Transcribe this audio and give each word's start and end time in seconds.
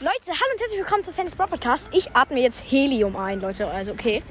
Leute, 0.00 0.28
hallo 0.28 0.52
und 0.52 0.60
herzlich 0.60 0.78
willkommen 0.78 1.02
zu 1.02 1.10
Sandys 1.10 1.34
Bro 1.34 1.48
Podcast. 1.48 1.88
Ich 1.92 2.14
atme 2.14 2.38
jetzt 2.38 2.60
Helium 2.60 3.16
ein, 3.16 3.40
Leute. 3.40 3.66
Also, 3.66 3.90
okay. 3.90 4.22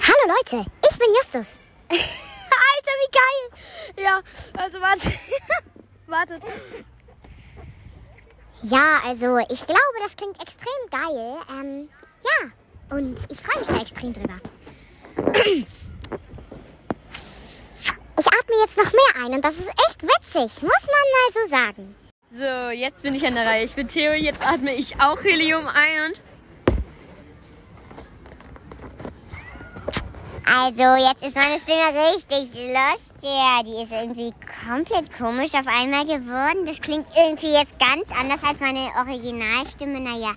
Hallo 0.00 0.32
Leute, 0.36 0.70
ich 0.88 0.96
bin 0.96 1.08
Justus. 1.16 1.58
Alter, 1.90 2.92
wie 3.00 3.10
geil! 3.10 4.04
Ja, 4.04 4.20
also 4.56 4.80
warte. 4.80 5.12
Wartet. 6.06 6.40
Ja, 8.62 9.00
also 9.04 9.38
ich 9.38 9.66
glaube, 9.66 9.98
das 10.00 10.14
klingt 10.14 10.40
extrem 10.40 10.88
geil. 10.88 11.38
Ähm, 11.50 11.88
ja, 12.22 12.96
und 12.96 13.18
ich 13.28 13.40
freue 13.40 13.58
mich 13.58 13.66
da 13.66 13.80
extrem 13.80 14.12
drüber. 14.12 14.36
Ich 18.20 18.26
atme 18.28 18.56
jetzt 18.60 18.76
noch 18.76 18.92
mehr 18.92 19.24
ein 19.24 19.32
und 19.34 19.44
das 19.44 19.54
ist 19.54 19.68
echt 19.68 20.00
witzig, 20.00 20.62
muss 20.62 20.86
man 20.86 21.04
mal 21.10 21.32
so 21.32 21.50
sagen. 21.50 21.96
So, 22.36 22.70
jetzt 22.70 23.04
bin 23.04 23.14
ich 23.14 23.24
an 23.24 23.36
der 23.36 23.46
Reihe. 23.46 23.62
Ich 23.62 23.76
bin 23.76 23.86
Theo, 23.86 24.12
jetzt 24.12 24.44
atme 24.44 24.74
ich 24.74 25.00
auch 25.00 25.22
Helium 25.22 25.68
ein 25.68 26.10
und. 26.10 26.20
Also, 30.44 31.06
jetzt 31.06 31.22
ist 31.22 31.36
meine 31.36 31.60
Stimme 31.60 32.12
richtig 32.12 32.52
lustig. 32.54 33.22
Ja, 33.22 33.62
die 33.62 33.80
ist 33.80 33.92
irgendwie 33.92 34.34
komplett 34.66 35.16
komisch 35.16 35.54
auf 35.54 35.68
einmal 35.68 36.06
geworden. 36.06 36.66
Das 36.66 36.80
klingt 36.80 37.06
irgendwie 37.16 37.52
jetzt 37.52 37.78
ganz 37.78 38.10
anders 38.10 38.42
als 38.42 38.58
meine 38.58 38.88
Originalstimme. 38.98 40.00
Naja. 40.00 40.34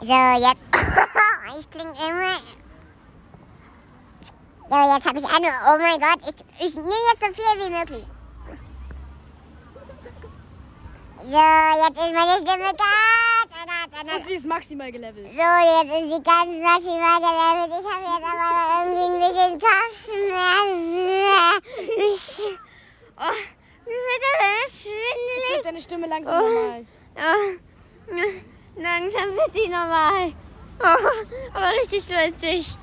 So, 0.00 0.46
jetzt. 0.46 0.64
ich 1.60 1.70
klinge 1.70 1.92
immer. 1.92 2.38
So, 4.70 4.94
jetzt 4.94 5.06
habe 5.06 5.18
ich 5.18 5.26
eine. 5.26 5.48
Oh 5.66 5.78
mein 5.78 6.00
Gott, 6.00 6.20
ich, 6.22 6.66
ich 6.66 6.76
nehme 6.76 6.88
jetzt 7.12 7.20
so 7.20 7.42
viel 7.42 7.66
wie 7.66 7.78
möglich. 7.78 8.17
So, 11.20 11.34
jetzt 11.34 11.98
ist 11.98 12.12
meine 12.14 12.38
Stimme 12.38 12.64
ganz 12.64 12.80
anders, 13.60 13.90
anders. 14.00 14.16
Und 14.16 14.26
sie 14.26 14.34
ist 14.34 14.46
maximal 14.46 14.92
gelevelt. 14.92 15.32
So, 15.32 15.40
jetzt 15.40 15.92
ist 15.92 16.10
sie 16.14 16.22
ganz 16.22 16.50
maximal 16.62 17.20
gelevelt. 17.20 17.80
Ich 17.80 17.86
habe 17.92 18.04
jetzt 18.04 18.24
aber 18.28 18.84
irgendwie 18.84 19.04
ein 19.04 19.18
bisschen 19.28 19.52
Kopfschmerzen. 19.58 21.62
Ich, 21.96 22.26
oh, 23.18 23.36
wie 23.84 23.90
wird 23.90 24.22
das 24.22 24.30
Jetzt 24.64 24.80
schwindelig? 24.82 25.48
wird 25.50 25.64
deine 25.64 25.82
Stimme 25.82 26.06
langsam 26.06 26.36
normal. 26.44 26.86
Oh, 27.16 27.48
langsam 28.76 29.36
wird 29.36 29.52
sie 29.52 29.68
normal. 29.68 30.32
Oh, 30.80 31.08
aber 31.54 31.70
richtig 31.80 32.04
lustig. 32.08 32.76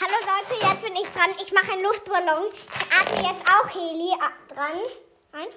Hallo 0.00 0.18
Leute, 0.20 0.54
jetzt 0.66 0.82
bin 0.84 0.96
ich 0.96 1.10
dran. 1.10 1.30
Ich 1.40 1.52
mache 1.52 1.72
einen 1.72 1.82
Luftballon. 1.82 2.44
Ich 2.52 2.66
atme 3.00 3.22
jetzt 3.28 3.42
auch 3.48 3.68
Heli 3.74 4.12
a- 4.20 4.32
dran. 4.54 4.78
Ein. 5.32 5.48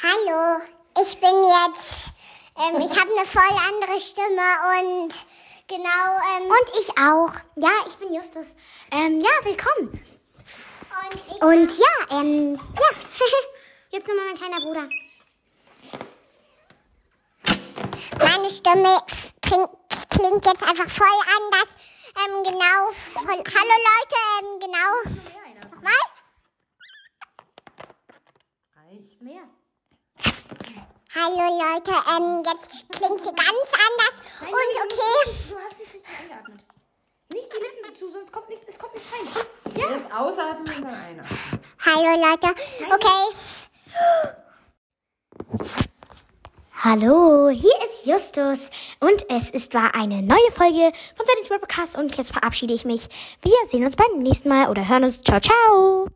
Hallo, 0.00 0.62
ich 1.02 1.18
bin 1.18 1.28
jetzt. 1.28 2.12
Ähm, 2.56 2.80
ich 2.80 2.96
habe 2.96 3.10
eine 3.16 3.26
voll 3.26 3.58
andere 3.66 4.00
Stimme 4.00 4.46
und 4.78 5.12
genau. 5.66 6.20
Ähm, 6.36 6.44
und 6.48 6.70
ich 6.80 6.90
auch. 6.90 7.32
Ja, 7.56 7.72
ich 7.88 7.96
bin 7.96 8.14
Justus. 8.14 8.54
Ähm, 8.92 9.20
ja, 9.20 9.28
willkommen. 9.42 10.00
Und, 11.40 11.78
ja, 11.78 12.16
ähm, 12.16 12.54
ja. 12.54 12.88
Jetzt 13.90 14.06
nochmal 14.06 14.26
mein 14.26 14.36
kleiner 14.36 14.60
Bruder. 14.60 14.88
Meine 18.20 18.50
Stimme 18.50 19.02
klingt, 19.42 19.70
klingt 20.10 20.46
jetzt 20.46 20.62
einfach 20.62 20.88
voll 20.88 21.08
anders. 21.38 21.74
Ähm, 22.24 22.44
genau. 22.44 22.92
Voll, 23.14 23.42
hallo 23.52 23.76
Leute, 23.88 24.16
ähm, 24.38 24.60
genau. 24.60 25.70
Nochmal? 25.72 25.92
Reicht 28.76 29.20
mehr. 29.22 29.48
Hallo 31.14 31.36
Leute, 31.36 31.90
ähm, 31.90 32.44
jetzt 32.44 32.86
klingt 32.90 33.20
sie 33.20 33.34
ganz 33.34 33.68
anders. 33.86 34.14
Und 34.42 34.52
okay. 34.52 35.30
Du 35.48 35.56
hast 35.58 35.78
nicht 35.78 35.94
richtig 35.94 36.12
eingeatmet. 36.20 36.60
Nicht 37.32 37.48
die 37.50 37.60
Lippen 37.60 37.88
dazu, 37.88 38.08
sonst 38.10 38.30
kommt 38.30 38.50
nichts, 38.50 38.68
es 38.68 38.78
kommt 38.78 38.92
nichts 38.92 39.10
rein. 39.10 39.26
Erst 39.74 40.12
ausatmen 40.12 40.76
und 40.76 40.84
dann 40.84 40.94
einatmen. 40.94 41.38
Hallo 41.86 42.30
Leute, 42.30 42.48
okay. 42.92 43.34
Hallo, 46.84 47.48
hier 47.48 47.74
ist 47.84 48.06
Justus 48.06 48.70
und 49.00 49.24
es 49.30 49.48
ist 49.48 49.72
war 49.72 49.94
eine 49.94 50.22
neue 50.22 50.50
Folge 50.52 50.92
von 51.16 51.24
Sadie's 51.24 51.48
Podcast 51.48 51.96
und 51.96 52.14
jetzt 52.18 52.32
verabschiede 52.32 52.74
ich 52.74 52.84
mich. 52.84 53.08
Wir 53.40 53.56
sehen 53.68 53.84
uns 53.84 53.96
beim 53.96 54.18
nächsten 54.18 54.50
Mal 54.50 54.68
oder 54.68 54.86
hören 54.86 55.04
uns. 55.04 55.22
Ciao, 55.22 55.40
ciao. 55.40 56.08